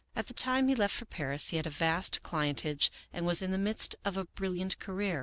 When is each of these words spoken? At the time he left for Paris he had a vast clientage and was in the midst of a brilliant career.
At 0.15 0.25
the 0.25 0.33
time 0.33 0.67
he 0.67 0.73
left 0.73 0.95
for 0.95 1.05
Paris 1.05 1.49
he 1.49 1.57
had 1.57 1.67
a 1.67 1.69
vast 1.69 2.23
clientage 2.23 2.89
and 3.13 3.23
was 3.23 3.43
in 3.43 3.51
the 3.51 3.59
midst 3.59 3.95
of 4.03 4.17
a 4.17 4.25
brilliant 4.25 4.79
career. 4.79 5.19